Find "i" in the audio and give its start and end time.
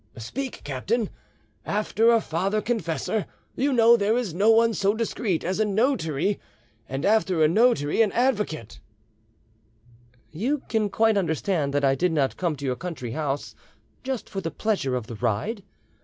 11.85-11.93